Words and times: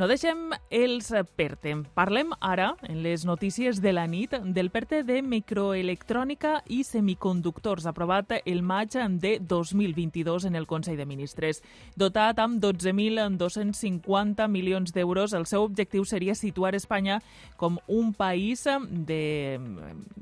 No 0.00 0.06
deixem 0.08 0.54
els 0.72 1.10
PERTE. 1.36 1.74
Parlem 1.92 2.30
ara, 2.40 2.70
en 2.88 3.02
les 3.04 3.26
notícies 3.28 3.82
de 3.84 3.90
la 3.92 4.06
nit, 4.08 4.32
del 4.32 4.70
PERTE 4.72 5.02
de 5.04 5.18
microelectrònica 5.20 6.62
i 6.72 6.78
semiconductors, 6.88 7.84
aprovat 7.84 8.32
el 8.38 8.62
maig 8.64 8.96
de 9.20 9.34
2022 9.44 10.46
en 10.48 10.56
el 10.56 10.64
Consell 10.64 10.96
de 10.96 11.04
Ministres. 11.04 11.60
Dotat 12.00 12.40
amb 12.40 12.56
12.250 12.64 14.48
milions 14.48 14.94
d'euros, 14.96 15.34
el 15.36 15.44
seu 15.44 15.66
objectiu 15.68 16.08
seria 16.08 16.32
situar 16.34 16.72
Espanya 16.78 17.20
com 17.60 17.76
un 17.86 18.14
país 18.16 18.64
de 18.88 19.60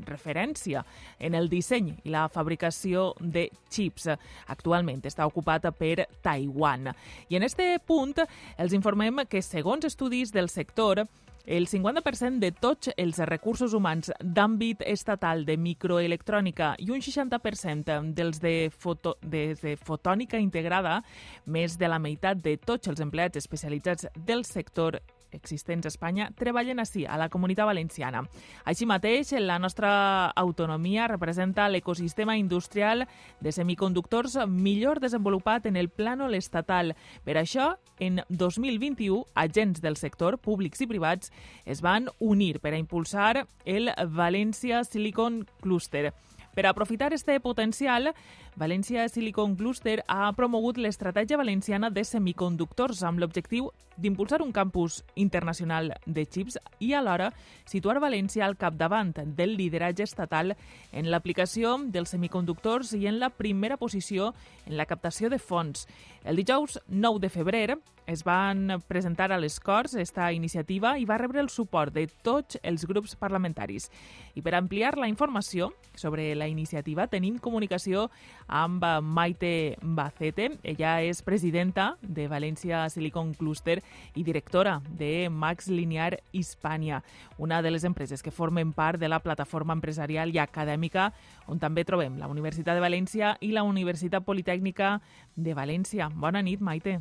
referència 0.09 0.83
en 1.21 1.39
el 1.39 1.47
disseny 1.47 1.93
i 2.03 2.11
la 2.11 2.27
fabricació 2.27 3.13
de 3.21 3.47
xips. 3.71 4.11
Actualment 4.51 5.07
està 5.07 5.23
ocupat 5.31 5.71
per 5.79 6.09
Taiwan. 6.19 6.91
I 7.31 7.39
en 7.39 7.47
este 7.47 7.79
punt 7.87 8.19
els 8.59 8.75
informem 8.75 9.23
que, 9.31 9.39
segons 9.39 9.68
Segons 9.69 9.85
estudis 9.85 10.31
del 10.33 10.49
sector, 10.49 11.03
el 11.45 11.67
50% 11.69 12.41
de 12.41 12.49
tots 12.57 12.89
els 12.97 13.19
recursos 13.29 13.75
humans 13.77 14.09
d'àmbit 14.25 14.81
estatal 14.89 15.43
de 15.45 15.59
microelectrònica 15.61 16.71
i 16.81 16.89
un 16.89 17.05
60% 17.05 17.99
dels 18.17 18.41
de, 18.41 18.55
foto, 18.73 19.19
de, 19.21 19.43
de 19.61 19.75
fotònica 19.77 20.41
integrada, 20.41 21.03
més 21.45 21.77
de 21.77 21.93
la 21.93 22.01
meitat 22.01 22.41
de 22.41 22.57
tots 22.57 22.89
els 22.89 23.05
empleats 23.05 23.45
especialitzats 23.45 24.09
del 24.17 24.47
sector 24.49 25.03
existents 25.33 25.87
a 25.87 25.93
Espanya 25.93 26.31
treballen 26.37 26.81
així, 26.81 27.05
a 27.07 27.19
la 27.21 27.29
comunitat 27.29 27.69
valenciana. 27.69 28.23
Així 28.65 28.87
mateix, 28.87 29.33
la 29.41 29.59
nostra 29.59 30.31
autonomia 30.37 31.09
representa 31.09 31.69
l'ecosistema 31.69 32.37
industrial 32.37 33.07
de 33.41 33.53
semiconductors 33.53 34.39
millor 34.49 35.01
desenvolupat 35.01 35.67
en 35.67 35.77
el 35.77 35.91
plànol 35.91 36.35
estatal. 36.39 36.95
Per 37.25 37.37
això, 37.41 37.75
en 37.99 38.23
2021, 38.29 39.25
agents 39.35 39.83
del 39.83 39.97
sector, 39.97 40.39
públics 40.39 40.81
i 40.81 40.89
privats, 40.91 41.33
es 41.65 41.83
van 41.83 42.09
unir 42.19 42.59
per 42.61 42.75
a 42.75 42.81
impulsar 42.81 43.47
el 43.65 43.93
València 44.15 44.85
Silicon 44.85 45.45
Cluster. 45.61 46.13
Per 46.59 46.67
aprofitar 46.67 47.13
este 47.13 47.39
potencial, 47.39 48.15
València 48.59 49.05
Silicon 49.07 49.53
Cluster 49.55 50.01
ha 50.11 50.33
promogut 50.35 50.81
l'estratègia 50.83 51.39
valenciana 51.39 51.93
de 51.95 52.03
semiconductors 52.03 53.05
amb 53.07 53.21
l'objectiu 53.23 53.69
d'impulsar 53.99 54.41
un 54.43 54.51
campus 54.51 55.05
internacional 55.15 55.93
de 56.07 56.25
xips 56.27 56.59
i 56.83 56.91
alhora 56.99 57.29
situar 57.71 58.01
València 58.03 58.47
al 58.47 58.57
capdavant 58.59 59.13
del 59.39 59.55
lideratge 59.61 60.03
estatal 60.03 60.57
en 60.91 61.11
l'aplicació 61.13 61.77
dels 61.87 62.17
semiconductors 62.17 62.97
i 62.99 63.07
en 63.07 63.21
la 63.23 63.31
primera 63.31 63.79
posició 63.79 64.33
en 64.67 64.75
la 64.77 64.87
captació 64.91 65.31
de 65.31 65.39
fons. 65.39 65.87
El 66.25 66.43
dijous 66.43 66.81
9 66.89 67.23
de 67.23 67.31
febrer 67.31 67.79
es 68.09 68.25
van 68.25 68.81
presentar 68.89 69.31
a 69.33 69.39
les 69.39 69.61
Corts 69.61 69.93
esta 70.01 70.31
iniciativa 70.33 70.95
i 70.97 71.05
va 71.05 71.19
rebre 71.21 71.43
el 71.43 71.51
suport 71.53 71.93
de 71.93 72.07
tots 72.25 72.57
els 72.63 72.87
grups 72.89 73.15
parlamentaris. 73.21 73.91
I 74.35 74.41
per 74.41 74.55
ampliar 74.57 74.95
la 74.97 75.11
informació 75.13 75.75
sobre 75.95 76.31
la 76.35 76.49
iniciativa 76.49 77.07
tenim 77.13 77.37
comunicació 77.37 78.09
amb 78.49 78.83
Maite 79.03 79.77
Bacete. 79.83 80.49
Ella 80.65 80.97
és 81.05 81.21
presidenta 81.23 81.93
de 82.03 82.27
València 82.29 82.87
Silicon 82.91 83.35
Cluster 83.37 83.79
i 84.17 84.25
directora 84.25 84.81
de 84.89 85.29
Max 85.31 85.69
Linear 85.69 86.19
Hispània, 86.33 87.03
una 87.39 87.61
de 87.63 87.71
les 87.71 87.85
empreses 87.85 88.25
que 88.25 88.33
formen 88.35 88.73
part 88.73 88.99
de 88.99 89.09
la 89.09 89.21
plataforma 89.21 89.77
empresarial 89.77 90.35
i 90.35 90.41
acadèmica 90.43 91.13
on 91.47 91.61
també 91.61 91.85
trobem 91.85 92.19
la 92.19 92.29
Universitat 92.33 92.75
de 92.75 92.85
València 92.85 93.37
i 93.41 93.53
la 93.53 93.63
Universitat 93.63 94.25
Politècnica 94.25 94.99
de 95.37 95.55
València. 95.55 96.09
Bona 96.09 96.43
nit, 96.43 96.61
Maite. 96.65 96.99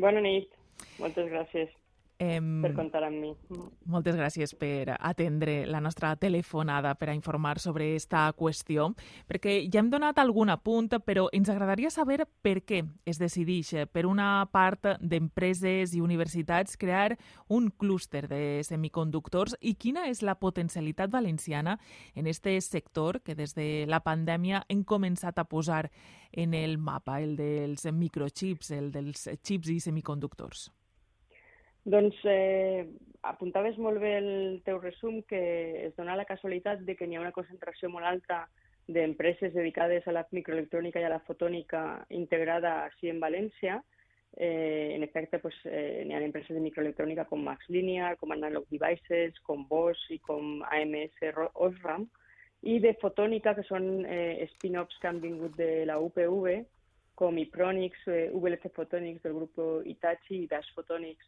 Bona 0.00 0.24
nit. 0.24 0.50
Moltes 0.98 1.28
gràcies. 1.30 1.81
Eh, 2.22 2.38
per 2.62 2.70
comptar 2.76 3.02
amb 3.02 3.18
mi. 3.18 3.30
Moltes 3.90 4.14
gràcies 4.14 4.52
per 4.54 4.94
atendre 4.94 5.64
la 5.66 5.80
nostra 5.82 6.12
telefonada 6.16 6.94
per 6.94 7.08
a 7.10 7.14
informar 7.16 7.58
sobre 7.58 7.88
aquesta 7.90 8.28
qüestió, 8.38 8.92
perquè 9.26 9.56
ja 9.66 9.80
hem 9.80 9.88
donat 9.90 10.20
algun 10.22 10.52
apunt, 10.54 10.92
però 11.02 11.26
ens 11.34 11.50
agradaria 11.50 11.90
saber 11.90 12.22
per 12.42 12.60
què 12.62 12.84
es 13.10 13.18
decideix 13.18 13.72
per 13.90 14.04
una 14.06 14.46
part 14.52 14.86
d'empreses 15.00 15.96
i 15.96 16.02
universitats 16.04 16.78
crear 16.78 17.16
un 17.48 17.70
clúster 17.70 18.28
de 18.30 18.62
semiconductors 18.66 19.56
i 19.60 19.74
quina 19.74 20.06
és 20.10 20.22
la 20.22 20.36
potencialitat 20.38 21.10
valenciana 21.10 21.78
en 22.14 22.28
este 22.30 22.54
sector 22.60 23.20
que 23.22 23.34
des 23.34 23.56
de 23.56 23.84
la 23.88 24.02
pandèmia 24.04 24.62
hem 24.68 24.84
començat 24.84 25.38
a 25.38 25.44
posar 25.44 25.90
en 26.30 26.54
el 26.54 26.78
mapa, 26.78 27.18
el 27.20 27.34
dels 27.36 27.88
microchips, 27.90 28.70
el 28.70 28.92
dels 28.94 29.26
xips 29.42 29.74
i 29.74 29.80
semiconductors. 29.80 30.70
Doncs 31.84 32.14
eh, 32.30 32.86
apuntaves 33.26 33.78
molt 33.78 33.98
bé 33.98 34.12
el 34.20 34.60
teu 34.66 34.78
resum 34.78 35.22
que 35.26 35.40
es 35.88 35.96
dona 35.96 36.14
la 36.18 36.26
casualitat 36.28 36.84
de 36.86 36.94
que 36.94 37.08
n'hi 37.08 37.18
ha 37.18 37.24
una 37.24 37.34
concentració 37.34 37.90
molt 37.90 38.06
alta 38.06 38.44
d'empreses 38.86 39.54
dedicades 39.54 40.06
a 40.06 40.14
la 40.14 40.22
microelectrònica 40.30 41.02
i 41.02 41.06
a 41.06 41.10
la 41.10 41.22
fotònica 41.26 42.04
integrada 42.10 42.84
així 42.84 43.10
en 43.10 43.18
València. 43.22 43.80
Eh, 44.36 44.94
en 44.94 45.02
efecte, 45.02 45.38
pues, 45.42 45.58
eh, 45.66 46.04
n'hi 46.06 46.14
ha 46.14 46.22
empreses 46.22 46.54
de 46.54 46.62
microelectrònica 46.62 47.26
com 47.26 47.42
Max 47.42 47.68
Linear, 47.68 48.16
com 48.16 48.32
Analog 48.32 48.64
Devices, 48.70 49.38
com 49.42 49.66
Bosch 49.68 50.14
i 50.14 50.18
com 50.18 50.62
AMS 50.70 51.18
Osram, 51.54 52.08
i 52.62 52.78
de 52.78 52.94
fotònica, 53.02 53.54
que 53.58 53.66
són 53.66 54.06
eh, 54.06 54.46
spin-offs 54.54 54.98
que 55.02 55.10
han 55.10 55.20
vingut 55.20 55.58
de 55.58 55.84
la 55.84 55.98
UPV, 55.98 56.62
com 57.18 57.38
Ipronics, 57.38 58.06
eh, 58.06 58.30
VLC 58.32 58.70
Photonics 58.72 59.22
del 59.22 59.34
grup 59.34 59.58
Itachi 59.84 60.44
i 60.44 60.50
Dash 60.50 60.70
Photonics 60.74 61.26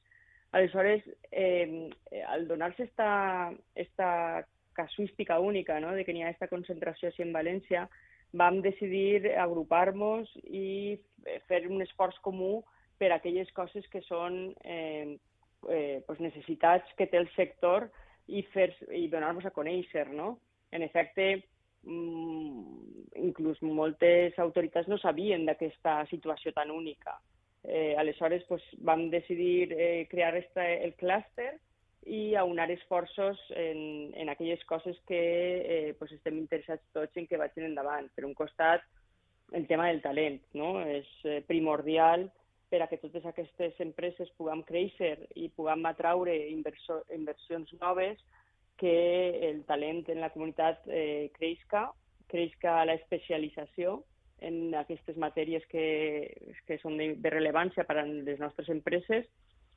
Aleshores, 0.54 1.02
eh, 1.32 1.90
al 2.28 2.46
donar-se 2.46 2.84
esta, 2.84 3.52
esta 3.74 4.46
casuística 4.72 5.40
única 5.40 5.80
no? 5.80 5.90
de 5.92 6.04
que 6.04 6.14
n'hi 6.14 6.22
ha 6.22 6.28
aquesta 6.30 6.46
concentració 6.46 7.10
així 7.10 7.24
en 7.24 7.32
València, 7.34 7.88
vam 8.38 8.60
decidir 8.62 9.32
agrupar-nos 9.34 10.30
i 10.46 10.94
fer 11.48 11.64
un 11.66 11.82
esforç 11.82 12.20
comú 12.22 12.62
per 13.02 13.10
a 13.10 13.18
aquelles 13.18 13.50
coses 13.56 13.86
que 13.90 14.02
són 14.06 14.54
eh, 14.62 15.18
eh, 15.70 15.98
pues 16.06 16.22
necessitats 16.22 16.94
que 16.98 17.10
té 17.10 17.18
el 17.18 17.30
sector 17.34 17.88
i, 18.26 18.46
fer, 18.54 18.70
i 18.94 19.08
donar-nos 19.10 19.50
a 19.50 19.54
conèixer. 19.58 20.06
No? 20.14 20.36
En 20.70 20.86
efecte, 20.86 21.28
mmm, 21.82 23.10
inclús 23.26 23.58
moltes 23.62 24.38
autoritats 24.38 24.90
no 24.90 25.02
sabien 25.02 25.46
d'aquesta 25.46 26.02
situació 26.10 26.54
tan 26.54 26.70
única. 26.70 27.18
Eh, 27.64 27.94
aleshores 27.96 28.44
pues, 28.44 28.62
vam 28.84 29.08
decidir 29.10 29.72
eh, 29.72 30.06
crear 30.10 30.36
esta, 30.36 30.66
el 30.68 30.92
clúster 31.00 31.54
i 32.04 32.34
aunar 32.36 32.70
esforços 32.70 33.40
en, 33.56 34.12
en 34.14 34.28
aquelles 34.28 34.62
coses 34.68 34.98
que 35.08 35.20
eh, 35.64 35.94
pues, 35.98 36.12
estem 36.12 36.36
interessats 36.36 36.84
tots 36.92 37.16
en 37.16 37.26
que 37.26 37.40
vagin 37.40 37.64
endavant. 37.70 38.10
Per 38.12 38.26
un 38.28 38.34
costat, 38.36 38.84
el 39.52 39.66
tema 39.66 39.88
del 39.88 40.02
talent, 40.04 40.42
no? 40.52 40.76
És 40.84 41.08
eh, 41.24 41.40
primordial 41.48 42.28
per 42.68 42.82
a 42.82 42.88
que 42.90 42.98
totes 43.00 43.24
aquestes 43.24 43.80
empreses 43.80 44.32
puguem 44.36 44.64
créixer 44.66 45.16
i 45.38 45.48
puguem 45.56 45.84
atraure 45.88 46.34
inversions 46.50 47.72
noves, 47.80 48.20
que 48.76 48.96
el 49.48 49.62
talent 49.68 50.02
en 50.10 50.20
la 50.20 50.32
comunitat 50.34 50.82
eh, 50.90 51.30
creixca, 51.36 51.86
creixca 52.28 52.82
la 52.84 52.96
especialització 52.98 54.02
en 54.44 54.74
aquestes 54.78 55.16
matèries 55.20 55.64
que, 55.70 55.86
que 56.68 56.78
són 56.82 56.98
de, 57.00 57.12
de 57.20 57.32
rellevància 57.32 57.86
per 57.88 57.98
a 58.00 58.06
les 58.06 58.40
nostres 58.42 58.70
empreses 58.72 59.26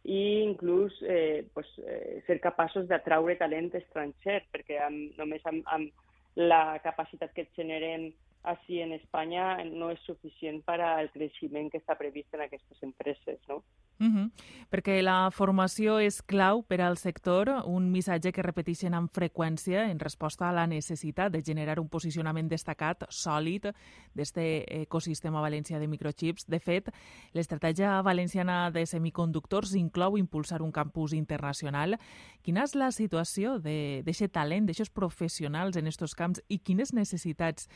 i 0.07 0.43
inclús 0.43 0.95
eh, 1.03 1.45
pues, 1.53 1.67
eh, 1.83 2.21
ser 2.27 2.39
capaços 2.43 2.87
d'atraure 2.87 3.35
talent 3.39 3.73
estranger, 3.75 4.41
perquè 4.53 4.79
amb, 4.85 5.17
només 5.19 5.43
amb, 5.49 5.65
amb 5.73 6.37
la 6.37 6.77
capacitat 6.83 7.33
que 7.35 7.47
generem 7.57 8.11
així 8.43 8.81
en 8.81 8.93
Espanya 8.95 9.57
no 9.65 9.89
és 9.91 9.99
suficient 10.05 10.61
per 10.67 10.79
al 10.81 11.11
creixement 11.11 11.69
que 11.71 11.81
està 11.81 11.97
previst 11.99 12.33
en 12.33 12.45
aquestes 12.45 12.83
empreses. 12.83 13.39
No? 13.49 13.63
Uh 13.99 14.05
-huh. 14.05 14.31
Perquè 14.69 15.01
la 15.01 15.31
formació 15.31 15.99
és 15.99 16.21
clau 16.21 16.61
per 16.61 16.81
al 16.81 16.97
sector, 16.97 17.49
un 17.65 17.91
missatge 17.91 18.31
que 18.31 18.43
repeteixen 18.43 18.93
amb 18.93 19.09
freqüència 19.11 19.89
en 19.89 19.99
resposta 19.99 20.49
a 20.49 20.51
la 20.51 20.67
necessitat 20.67 21.31
de 21.31 21.41
generar 21.41 21.79
un 21.79 21.89
posicionament 21.89 22.47
destacat, 22.47 23.05
sòlid, 23.09 23.73
d'este 24.13 24.65
ecosistema 24.81 25.41
valencià 25.41 25.79
de 25.79 25.87
microchips. 25.87 26.45
De 26.47 26.59
fet, 26.59 26.89
l'estratègia 27.33 28.01
valenciana 28.01 28.69
de 28.71 28.85
semiconductors 28.85 29.73
inclou 29.73 30.17
impulsar 30.17 30.61
un 30.61 30.71
campus 30.71 31.13
internacional. 31.13 31.97
Quina 32.43 32.63
és 32.63 32.75
la 32.75 32.91
situació 32.91 33.57
d'aquest 33.59 34.31
talent, 34.31 34.67
d'aixòs 34.67 34.89
professionals 34.89 35.75
en 35.75 35.87
aquests 35.87 36.15
camps 36.15 36.41
i 36.49 36.59
quines 36.59 36.93
necessitats 36.93 37.67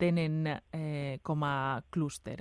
tenen 0.00 0.46
eh, 0.48 1.18
com 1.22 1.44
a 1.44 1.82
clúster? 1.92 2.40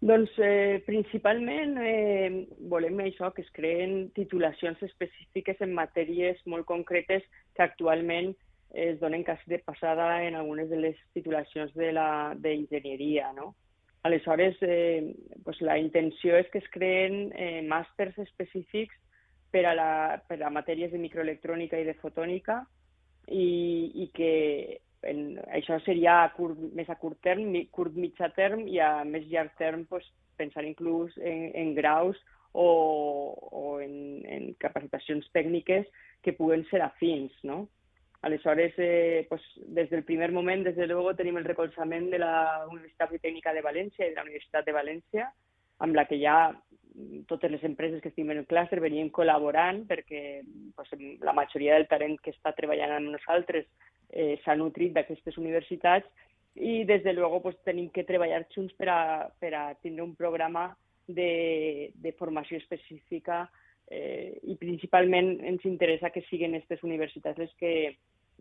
Doncs 0.00 0.30
eh, 0.38 0.78
principalment 0.86 1.74
eh, 1.82 2.46
volem 2.70 3.00
això, 3.02 3.32
que 3.34 3.42
es 3.42 3.50
creen 3.54 4.12
titulacions 4.14 4.78
específiques 4.86 5.58
en 5.64 5.74
matèries 5.74 6.38
molt 6.46 6.68
concretes 6.70 7.26
que 7.56 7.64
actualment 7.64 8.30
es 8.70 9.00
donen 9.00 9.24
quasi 9.24 9.50
de 9.50 9.58
passada 9.58 10.22
en 10.22 10.36
algunes 10.36 10.68
de 10.70 10.76
les 10.76 10.96
titulacions 11.14 11.74
d'enginyeria, 11.74 13.32
no? 13.32 13.54
Aleshores, 14.06 14.56
eh, 14.62 15.16
pues 15.42 15.60
la 15.60 15.78
intenció 15.78 16.36
és 16.38 16.46
que 16.52 16.62
es 16.62 16.68
creen 16.70 17.32
eh, 17.34 17.62
màsters 17.66 18.18
específics 18.22 18.94
per 19.50 19.64
a, 19.66 19.74
la, 19.74 19.90
per 20.28 20.38
a 20.44 20.52
matèries 20.54 20.92
de 20.92 21.00
microelectrònica 21.02 21.80
i 21.80 21.88
de 21.88 21.96
fotònica 21.98 22.60
i, 23.26 23.90
i 24.04 24.06
que 24.14 24.78
en, 25.06 25.38
això 25.54 25.78
seria 25.84 26.22
a 26.24 26.32
curt, 26.34 26.58
més 26.74 26.88
a 26.90 26.96
curt 26.98 27.20
term, 27.22 27.54
curt 27.74 27.94
mitjà 27.94 28.30
term 28.36 28.66
i 28.66 28.80
a 28.82 29.04
més 29.04 29.26
llarg 29.30 29.54
term 29.58 29.84
pues, 29.90 30.06
pensar 30.38 30.64
inclús 30.66 31.14
en, 31.18 31.50
en 31.54 31.74
graus 31.76 32.18
o, 32.52 32.68
o 33.52 33.80
en, 33.84 34.24
en 34.26 34.52
capacitacions 34.58 35.26
tècniques 35.34 35.86
que 36.22 36.34
puguen 36.34 36.64
ser 36.70 36.82
afins, 36.82 37.34
no? 37.42 37.66
Aleshores, 38.26 38.74
eh, 38.78 39.26
pues, 39.28 39.42
des 39.62 39.90
del 39.90 40.02
primer 40.02 40.32
moment, 40.32 40.64
des 40.66 40.74
de 40.74 40.88
luego, 40.90 41.14
tenim 41.14 41.36
el 41.38 41.46
recolzament 41.46 42.08
de 42.10 42.18
la 42.18 42.66
Universitat 42.66 43.12
Tècnica 43.22 43.52
de 43.54 43.62
València 43.62 44.08
i 44.08 44.10
de 44.10 44.18
la 44.18 44.24
Universitat 44.26 44.66
de 44.66 44.74
València, 44.74 45.28
amb 45.78 45.94
la 45.94 46.04
que 46.10 46.18
ja 46.18 46.50
totes 47.28 47.50
les 47.52 47.62
empreses 47.62 48.02
que 48.02 48.10
estem 48.10 48.30
en 48.32 48.40
el 48.40 48.48
clúster 48.50 48.80
venien 48.82 49.12
col·laborant 49.14 49.84
perquè 49.86 50.40
pues, 50.74 50.90
la 51.22 51.34
majoria 51.36 51.76
del 51.76 51.86
talent 51.86 52.16
que 52.24 52.32
està 52.34 52.50
treballant 52.56 52.96
amb 52.96 53.12
nosaltres 53.14 53.68
eh, 54.10 54.38
s'ha 54.44 54.56
nutrit 54.56 54.92
d'aquestes 54.92 55.38
universitats 55.38 56.08
i 56.54 56.84
des 56.84 57.04
de 57.04 57.12
luego 57.12 57.40
pues, 57.42 57.56
tenim 57.64 57.90
que 57.90 58.04
treballar 58.04 58.46
junts 58.54 58.74
per 58.74 58.88
a, 58.90 59.00
per 59.40 59.54
a 59.54 59.64
tindre 59.82 60.02
un 60.02 60.14
programa 60.16 60.76
de, 61.06 61.90
de 61.94 62.12
formació 62.18 62.58
específica 62.58 63.46
eh, 63.90 64.38
i 64.42 64.56
principalment 64.60 65.38
ens 65.46 65.64
interessa 65.64 66.10
que 66.10 66.24
siguin 66.28 66.56
aquestes 66.56 66.84
universitats 66.84 67.38
les 67.38 67.54
que, 67.60 67.72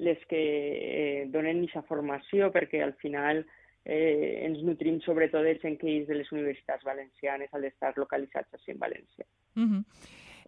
les 0.04 0.20
que 0.30 0.42
eh, 0.42 1.24
donen 1.34 1.64
aquesta 1.64 1.86
formació, 1.88 2.52
perquè 2.54 2.84
al 2.84 2.94
final 3.02 3.44
eh, 3.86 4.44
ens 4.46 4.62
nutrim 4.68 5.00
sobretot 5.06 5.46
de 5.48 5.56
gent 5.64 5.80
que 5.80 6.00
és 6.02 6.08
de 6.10 6.20
les 6.20 6.32
universitats 6.36 6.86
valencianes 6.86 7.54
al 7.54 7.70
estar 7.70 7.94
localitzats 7.98 8.60
així 8.60 8.76
en 8.76 8.82
València. 8.84 9.26
Uh 9.56 9.64
-huh. 9.64 9.84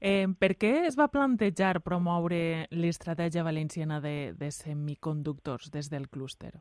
Eh, 0.01 0.27
per 0.39 0.55
què 0.59 0.71
es 0.87 0.97
va 0.99 1.09
plantejar 1.11 1.79
promoure 1.85 2.67
l'estratègia 2.71 3.43
valenciana 3.43 3.99
de, 4.03 4.33
de 4.37 4.51
semiconductors 4.51 5.71
des 5.71 5.89
del 5.91 6.07
clúster? 6.09 6.53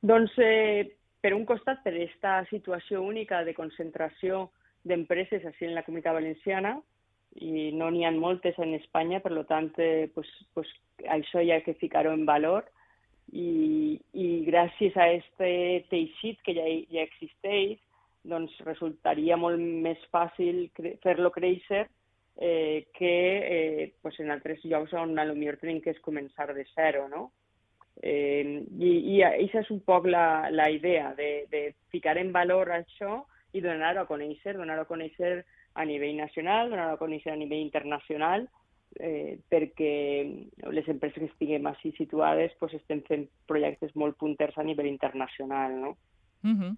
Doncs, 0.00 0.32
eh, 0.40 0.96
per 1.20 1.34
un 1.36 1.44
costat, 1.44 1.82
per 1.84 1.92
aquesta 1.92 2.40
situació 2.50 3.02
única 3.04 3.44
de 3.44 3.54
concentració 3.54 4.48
d'empreses 4.88 5.44
així 5.44 5.68
en 5.68 5.76
la 5.76 5.84
comunitat 5.84 6.16
valenciana, 6.16 6.78
i 7.36 7.70
no 7.76 7.90
n'hi 7.92 8.04
ha 8.04 8.10
moltes 8.10 8.56
en 8.58 8.74
Espanya, 8.74 9.20
per 9.20 9.32
tant, 9.46 9.70
eh, 9.78 10.08
pues, 10.14 10.28
pues, 10.54 10.68
això 11.06 11.42
hi 11.42 11.52
ha 11.52 11.60
que 11.62 11.76
ficar-ho 11.78 12.12
en 12.16 12.24
valor 12.26 12.64
i, 13.32 14.00
i 14.12 14.26
gràcies 14.48 14.96
a 14.96 15.06
aquest 15.06 15.90
teixit 15.92 16.40
que 16.42 16.56
ja, 16.56 16.66
ja 16.90 17.04
existeix, 17.06 17.78
doncs 18.24 18.52
resultaria 18.66 19.36
molt 19.40 19.60
més 19.60 20.00
fàcil 20.12 20.66
fer-lo 21.04 21.30
créixer 21.32 21.86
eh, 22.40 22.88
que 22.94 23.12
eh, 23.84 23.94
pues 24.00 24.18
en 24.18 24.30
altres 24.32 24.64
llocs 24.64 24.94
on 24.96 25.12
potser 25.14 25.58
tenim 25.60 25.80
que 25.84 25.94
començar 26.00 26.54
de 26.54 26.64
zero, 26.74 27.06
no? 27.08 27.30
Eh, 28.02 28.64
I 28.80 28.92
i 29.12 29.22
això 29.22 29.60
és 29.60 29.70
un 29.70 29.82
poc 29.84 30.06
la, 30.08 30.48
la 30.50 30.70
idea, 30.70 31.12
de, 31.14 31.46
de 31.52 31.74
ficar 31.92 32.16
en 32.16 32.32
valor 32.32 32.72
això 32.72 33.26
i 33.52 33.60
donar-ho 33.60 34.00
a 34.00 34.08
conèixer, 34.08 34.56
donar-ho 34.56 34.86
a 34.86 34.88
conèixer 34.88 35.44
a 35.74 35.84
nivell 35.84 36.16
nacional, 36.16 36.70
donar 36.70 36.88
a 36.94 36.96
conèixer 36.96 37.34
a 37.34 37.36
nivell 37.36 37.60
internacional, 37.60 38.48
eh, 38.96 39.38
perquè 39.52 39.92
les 40.72 40.88
empreses 40.88 41.20
que 41.20 41.28
estiguem 41.28 41.68
així 41.68 41.92
situades 41.98 42.56
pues, 42.58 42.72
estem 42.80 43.04
fent 43.04 43.28
projectes 43.46 43.92
molt 43.94 44.16
punters 44.16 44.56
a 44.56 44.64
nivell 44.64 44.88
internacional. 44.88 45.76
No? 45.76 45.96
Uh 46.42 46.56
-huh. 46.56 46.72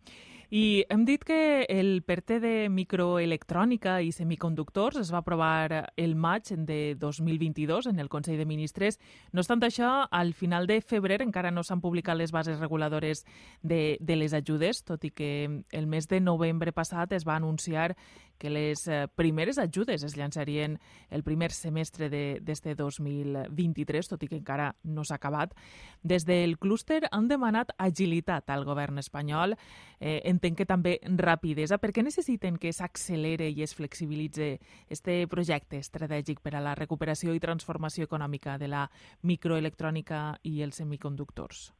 I 0.52 0.84
hem 0.92 1.06
dit 1.08 1.22
que 1.24 1.64
el 1.72 2.02
PERTE 2.04 2.36
de 2.36 2.66
microelectrònica 2.68 3.94
i 4.04 4.10
semiconductors 4.12 4.98
es 5.00 5.08
va 5.08 5.22
aprovar 5.22 5.86
el 5.96 6.12
maig 6.12 6.50
de 6.68 6.92
2022 7.00 7.88
en 7.88 8.02
el 8.02 8.10
Consell 8.12 8.36
de 8.36 8.44
Ministres. 8.44 8.98
No 9.32 9.40
obstant 9.40 9.64
això, 9.64 10.04
al 10.12 10.34
final 10.36 10.68
de 10.68 10.82
febrer 10.84 11.22
encara 11.24 11.54
no 11.56 11.64
s'han 11.64 11.80
publicat 11.80 12.20
les 12.20 12.36
bases 12.36 12.60
reguladores 12.60 13.24
de, 13.62 13.96
de 13.98 14.16
les 14.20 14.36
ajudes, 14.36 14.82
tot 14.84 15.08
i 15.08 15.14
que 15.16 15.30
el 15.72 15.86
mes 15.88 16.10
de 16.12 16.20
novembre 16.20 16.76
passat 16.76 17.16
es 17.16 17.24
va 17.24 17.38
anunciar 17.40 17.94
que 18.42 18.50
les 18.50 18.88
eh, 18.88 19.06
primeres 19.14 19.58
ajudes 19.62 20.02
es 20.02 20.16
llançarien 20.18 20.80
el 21.14 21.22
primer 21.22 21.52
semestre 21.54 22.08
d'este 22.10 22.72
de, 22.72 22.76
2023, 22.80 24.08
tot 24.10 24.22
i 24.26 24.28
que 24.32 24.40
encara 24.40 24.72
no 24.82 25.04
s'ha 25.06 25.20
acabat. 25.20 25.54
Des 26.02 26.26
del 26.26 26.56
clúster 26.58 27.04
han 27.12 27.28
demanat 27.30 27.70
agilitat 27.78 28.50
al 28.50 28.66
govern 28.66 28.98
espanyol, 28.98 29.54
eh, 30.00 30.18
entenc 30.26 30.58
que 30.58 30.66
també 30.66 30.96
rapidesa. 31.04 31.78
Per 31.78 31.92
què 31.94 32.02
necessiten 32.02 32.58
que 32.58 32.72
s'accelere 32.74 33.46
i 33.48 33.62
es 33.62 33.76
flexibilitze 33.78 34.56
este 34.90 35.20
projecte 35.30 35.78
estratègic 35.78 36.42
per 36.42 36.56
a 36.56 36.64
la 36.64 36.74
recuperació 36.74 37.36
i 37.36 37.44
transformació 37.44 38.10
econòmica 38.10 38.58
de 38.58 38.72
la 38.72 38.88
microelectrònica 39.22 40.24
i 40.42 40.58
els 40.66 40.82
semiconductors? 40.82 41.70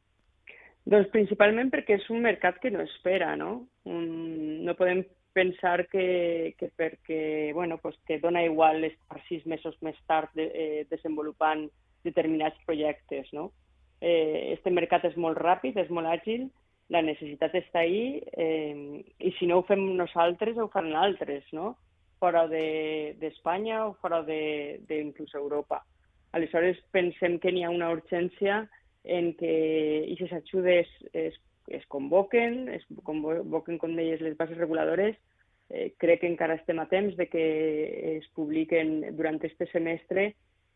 Doncs 0.83 1.11
principalment 1.11 1.69
perquè 1.71 1.95
és 1.99 2.07
un 2.11 2.23
mercat 2.23 2.57
que 2.63 2.71
no 2.71 2.81
espera, 2.83 3.35
no? 3.39 3.67
Un, 3.87 4.63
no 4.63 4.75
podem 4.79 5.03
pensar 5.33 5.87
que, 5.87 6.55
que 6.57 6.69
perquè, 6.77 7.51
bueno, 7.53 7.79
pues 7.79 7.97
que 8.07 8.19
dona 8.19 8.43
igual 8.43 8.83
estar 8.85 9.19
sis 9.27 9.45
mesos 9.49 9.75
més 9.81 9.97
tard 10.07 10.29
de, 10.37 10.49
eh, 10.53 10.85
desenvolupant 10.89 11.67
determinats 12.03 12.59
projectes, 12.65 13.31
no? 13.33 13.51
Eh, 13.99 14.53
este 14.53 14.71
mercat 14.71 15.05
és 15.09 15.17
molt 15.17 15.39
ràpid, 15.39 15.77
és 15.79 15.89
molt 15.89 16.11
àgil, 16.11 16.49
la 16.93 17.01
necessitat 17.01 17.55
està 17.55 17.81
ahí, 17.81 18.21
eh, 18.37 19.01
i 19.19 19.31
si 19.39 19.47
no 19.47 19.59
ho 19.59 19.65
fem 19.67 19.81
nosaltres, 19.97 20.57
ho 20.57 20.69
faran 20.73 20.95
altres, 20.99 21.45
no? 21.55 21.77
Fora 22.19 22.45
d'Espanya 22.47 23.79
de, 23.79 23.87
o 23.89 23.95
fora 23.99 24.21
d'inclús 24.23 25.33
Europa. 25.35 25.81
Aleshores, 26.33 26.79
pensem 26.91 27.39
que 27.39 27.51
n'hi 27.51 27.63
ha 27.63 27.71
una 27.73 27.91
urgència 27.93 28.63
en 29.03 29.33
que 29.39 29.55
aquestes 30.13 30.37
ajudes 30.39 30.87
es 31.11 31.35
es 31.67 31.85
convoquen, 31.87 32.67
es 32.69 32.83
convoquen, 33.03 33.77
com 33.79 33.95
deies, 33.95 34.21
les 34.21 34.37
bases 34.37 34.57
reguladores. 34.57 35.17
Eh, 35.69 35.93
crec 35.97 36.21
que 36.21 36.29
encara 36.29 36.57
estem 36.59 36.79
a 36.79 36.87
temps 36.91 37.15
de 37.17 37.27
que 37.31 37.43
es 38.17 38.27
publiquen 38.35 39.15
durant 39.17 39.39
este 39.47 39.65
semestre 39.71 40.33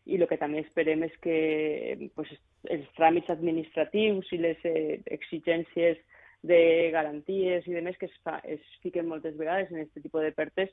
i 0.08 0.16
el 0.16 0.24
que 0.30 0.38
també 0.40 0.62
esperem 0.64 1.04
és 1.04 1.16
que 1.20 2.10
pues, 2.16 2.30
els 2.72 2.86
tràmits 2.96 3.28
administratius 3.30 4.32
i 4.32 4.40
les 4.40 4.64
eh, 4.64 5.00
exigències 5.12 6.00
de 6.48 6.60
garanties 6.94 7.66
i 7.66 7.74
demés 7.76 7.98
que 8.00 8.08
es, 8.08 8.14
fa, 8.24 8.38
es 8.44 8.62
fiquen 8.82 9.08
moltes 9.10 9.36
vegades 9.36 9.70
en 9.70 9.82
aquest 9.82 10.00
tipus 10.00 10.24
de 10.24 10.32
pertes, 10.32 10.72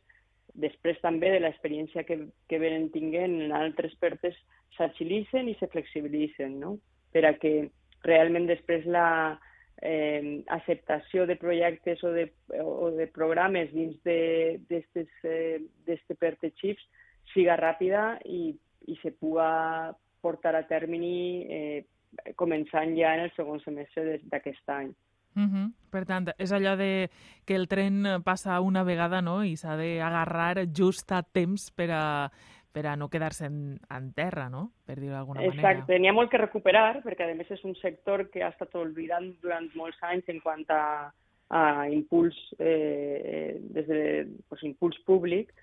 després 0.55 1.01
també 1.03 1.33
de 1.33 1.41
l'experiència 1.41 2.05
que, 2.07 2.19
que 2.47 2.61
venen 2.61 2.87
tinguent 2.93 3.41
en 3.47 3.55
altres 3.55 3.95
pertes 3.99 4.37
s'agilitzen 4.77 5.49
i 5.49 5.57
se 5.59 5.67
flexibilitzen, 5.73 6.59
no? 6.61 6.77
per 7.11 7.25
a 7.27 7.33
que 7.39 7.69
realment 8.05 8.47
després 8.47 8.85
la, 8.87 9.35
eh, 9.81 10.43
acceptació 10.47 11.25
de 11.25 11.35
projectes 11.35 12.03
o 12.03 12.11
de, 12.15 12.29
o 12.61 12.91
de 12.95 13.07
programes 13.07 13.71
dins 13.73 13.97
d'aquest 14.05 15.25
eh, 15.25 16.17
PERTE 16.19 16.51
Chips 16.59 16.85
siga 17.33 17.57
ràpida 17.59 18.19
i, 18.25 18.55
i 18.87 18.97
se 19.01 19.11
puga 19.11 19.93
portar 20.21 20.55
a 20.55 20.65
termini 20.69 21.45
eh, 21.49 21.81
començant 22.39 22.95
ja 22.97 23.15
en 23.15 23.25
el 23.25 23.33
segon 23.35 23.59
semestre 23.63 24.21
d'aquest 24.31 24.69
any. 24.69 24.93
Uh 25.35 25.43
-huh. 25.43 25.71
Per 25.91 26.05
tant, 26.05 26.29
és 26.37 26.51
allò 26.51 26.77
de 26.77 27.09
que 27.45 27.55
el 27.55 27.67
tren 27.67 28.23
passa 28.23 28.61
una 28.61 28.83
vegada 28.83 29.21
no? 29.21 29.43
i 29.43 29.57
s'ha 29.57 29.75
d'agarrar 29.75 30.65
just 30.73 31.11
a 31.11 31.23
temps 31.23 31.71
per 31.71 31.91
a, 31.91 32.31
per 32.75 32.87
a 32.91 32.97
no 32.99 33.07
quedar-se 33.07 33.47
en, 33.47 33.59
en 33.87 34.07
terra, 34.11 34.49
no? 34.51 34.65
per 34.83 34.97
dir-ho 34.99 35.15
d'alguna 35.15 35.39
manera. 35.39 35.55
Exacte, 35.55 35.95
n'hi 35.99 36.09
ha 36.11 36.15
molt 36.15 36.31
que 36.31 36.41
recuperar, 36.41 36.99
perquè 37.05 37.29
a 37.29 37.35
més 37.37 37.51
és 37.55 37.61
un 37.63 37.75
sector 37.79 38.25
que 38.33 38.43
ha 38.43 38.49
estat 38.51 38.75
oblidant 38.75 39.29
durant 39.43 39.69
molts 39.79 40.01
anys 40.03 40.27
en 40.33 40.41
quant 40.43 40.65
a, 40.75 40.81
a 41.55 41.61
impuls, 41.93 42.35
eh, 42.59 43.55
des 43.77 43.87
de 43.87 44.01
pues, 44.49 44.65
impuls 44.67 44.99
públic. 45.07 45.53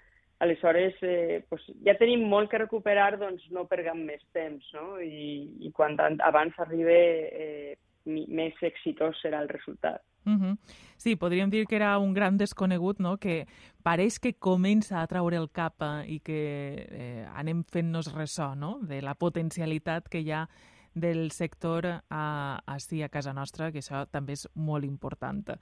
Aleshores, 0.42 0.96
eh, 1.04 1.42
pues, 1.52 1.68
ja 1.84 1.98
tenim 2.00 2.24
molt 2.32 2.48
que 2.50 2.62
recuperar, 2.64 3.18
doncs 3.20 3.44
no 3.52 3.68
perguem 3.70 4.06
més 4.08 4.24
temps, 4.32 4.72
no? 4.74 4.96
I, 5.04 5.36
i 5.68 5.70
quan 5.76 6.00
abans 6.00 6.56
arribi 6.64 6.96
eh, 6.96 7.76
més 8.08 8.64
exitós 8.72 9.20
serà 9.20 9.44
el 9.44 9.52
resultat. 9.52 10.00
Uh 10.24 10.32
-huh. 10.32 10.58
Sí, 10.96 11.16
podríem 11.16 11.50
dir 11.50 11.66
que 11.66 11.76
era 11.76 11.98
un 11.98 12.14
gran 12.14 12.36
desconegut, 12.36 13.00
no? 13.00 13.16
que 13.18 13.46
pareix 13.82 14.20
que 14.20 14.34
comença 14.34 15.02
a 15.02 15.06
traure 15.06 15.36
el 15.36 15.50
cap 15.50 15.82
eh, 15.82 16.14
i 16.14 16.20
que 16.20 16.86
eh, 16.88 17.26
anem 17.34 17.64
fent-nos 17.64 18.12
ressò 18.14 18.54
no? 18.54 18.78
de 18.82 19.02
la 19.02 19.14
potencialitat 19.14 20.08
que 20.08 20.20
hi 20.20 20.30
ha 20.30 20.48
del 20.94 21.30
sector 21.30 21.86
a, 22.10 22.62
a, 22.64 22.78
sí, 22.78 23.02
a 23.02 23.08
casa 23.08 23.32
nostra, 23.32 23.72
que 23.72 23.78
això 23.78 24.06
també 24.06 24.32
és 24.32 24.48
molt 24.54 24.84
important. 24.84 25.58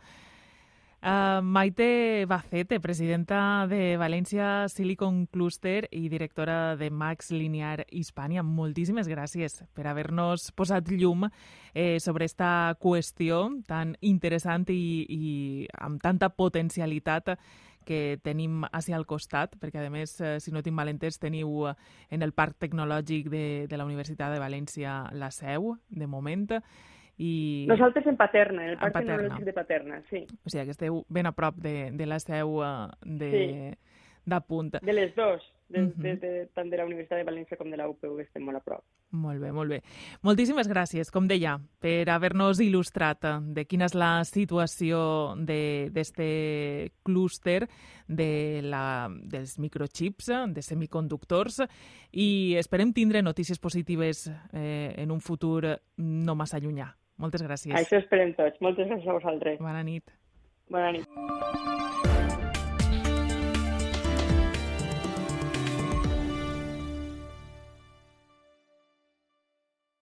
Uh, 1.03 1.41
Maite 1.41 2.27
Bacete, 2.29 2.77
presidenta 2.79 3.67
de 3.67 3.97
València 3.97 4.69
Silicon 4.69 5.23
Cluster 5.33 5.89
i 5.97 6.11
directora 6.13 6.77
de 6.77 6.91
Max 6.93 7.31
Linear 7.33 7.87
Hispània, 7.89 8.43
moltíssimes 8.45 9.09
gràcies 9.09 9.63
per 9.73 9.87
haver-nos 9.89 10.51
posat 10.53 10.93
llum 10.93 11.25
eh, 11.73 11.97
sobre 12.05 12.29
esta 12.29 12.77
qüestió 12.85 13.47
tan 13.65 13.95
interessant 14.05 14.69
i, 14.69 15.07
i 15.09 15.25
amb 15.81 16.05
tanta 16.05 16.29
potencialitat 16.37 17.33
que 17.89 18.21
tenim 18.21 18.69
hacia 18.69 19.01
al 19.01 19.09
costat, 19.09 19.57
perquè 19.57 19.81
a 19.81 19.89
més, 19.89 20.19
eh, 20.21 20.37
si 20.37 20.53
no 20.53 20.61
tinc 20.61 20.77
mal 20.77 20.93
entès, 20.93 21.17
teniu 21.17 21.71
eh, 21.71 21.75
en 22.13 22.21
el 22.21 22.37
Parc 22.37 22.61
Tecnològic 22.61 23.33
de, 23.33 23.45
de 23.73 23.81
la 23.81 23.89
Universitat 23.89 24.37
de 24.37 24.45
València 24.45 25.07
la 25.17 25.33
seu, 25.33 25.79
de 25.89 26.07
moment, 26.07 26.61
i... 27.21 27.67
Nosaltres 27.69 28.07
en 28.07 28.17
Paterna, 28.17 28.65
en 28.65 28.71
el 28.71 28.79
Parc 28.79 28.95
Paterna. 28.95 29.17
Tecnològic 29.17 29.45
de 29.45 29.53
Paterna, 29.53 30.03
sí. 30.09 30.25
O 30.41 30.49
sigui 30.49 30.65
que 30.71 30.77
esteu 30.77 31.03
ben 31.13 31.29
a 31.29 31.35
prop 31.37 31.59
de, 31.61 31.91
de 31.93 32.07
la 32.09 32.17
seu 32.23 32.57
uh, 32.63 32.89
de, 33.05 33.31
sí. 33.31 33.97
d'Apunt. 34.25 34.79
De 34.81 34.95
les 34.97 35.13
dues, 35.17 35.45
de, 35.69 35.83
uh 35.83 35.89
-huh. 35.89 36.03
de, 36.03 36.17
de, 36.17 36.47
tant 36.55 36.71
de 36.71 36.79
la 36.79 36.87
Universitat 36.87 37.19
de 37.19 37.27
València 37.31 37.59
com 37.59 37.71
de 37.71 37.77
la 37.77 37.89
UPV 37.89 38.21
estem 38.21 38.43
molt 38.43 38.57
a 38.57 38.61
prop. 38.61 38.85
Molt 39.11 39.41
bé, 39.41 39.53
molt 39.53 39.69
bé. 39.69 39.83
Moltíssimes 40.23 40.69
gràcies, 40.69 41.11
com 41.11 41.27
deia, 41.29 41.59
per 41.79 42.09
haver-nos 42.09 42.61
il·lustrat 42.61 43.25
eh, 43.25 43.39
de 43.43 43.65
quina 43.67 43.85
és 43.85 43.95
la 43.95 44.25
situació 44.25 45.35
d'aquest 45.37 46.17
clúster 47.03 47.69
de 48.09 48.61
la, 48.63 49.11
dels 49.11 49.59
microchips, 49.59 50.29
eh, 50.29 50.47
de 50.49 50.63
semiconductors, 50.63 51.61
i 52.13 52.57
esperem 52.57 52.93
tindre 52.93 53.23
notícies 53.23 53.59
positives 53.59 54.31
eh, 54.53 54.95
en 54.97 55.11
un 55.11 55.21
futur 55.21 55.81
no 55.97 56.35
massa 56.35 56.59
llunyà. 56.59 56.97
Moltes 57.21 57.45
gràcies. 57.45 57.77
Això 57.77 58.01
esperem 58.01 58.33
tots. 58.39 58.61
Moltes 58.65 58.89
gràcies 58.89 59.11
a 59.11 59.19
vosaltres. 59.19 59.61
Bona 59.61 59.85
nit. 59.85 60.17
Bona 60.73 60.95
nit. 60.97 61.79